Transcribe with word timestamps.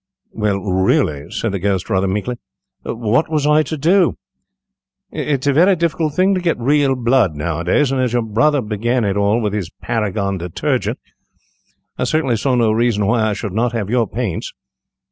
"Well, 0.31 0.57
really," 0.57 1.29
said 1.29 1.51
the 1.51 1.59
Ghost, 1.59 1.87
rather 1.87 2.07
meekly, 2.07 2.39
"what 2.81 3.29
was 3.29 3.45
I 3.45 3.61
to 3.61 3.77
do? 3.77 4.17
It 5.11 5.45
is 5.45 5.47
a 5.49 5.53
very 5.53 5.75
difficult 5.75 6.15
thing 6.15 6.33
to 6.33 6.41
get 6.41 6.57
real 6.57 6.95
blood 6.95 7.35
nowadays, 7.35 7.91
and, 7.91 8.01
as 8.01 8.11
your 8.13 8.23
brother 8.23 8.61
began 8.63 9.05
it 9.05 9.15
all 9.15 9.39
with 9.39 9.53
his 9.53 9.69
Paragon 9.69 10.39
Detergent, 10.39 10.97
I 11.99 12.05
certainly 12.05 12.35
saw 12.37 12.55
no 12.55 12.71
reason 12.71 13.05
why 13.05 13.21
I 13.21 13.33
should 13.33 13.53
not 13.53 13.73
have 13.73 13.91
your 13.91 14.07
paints. 14.07 14.51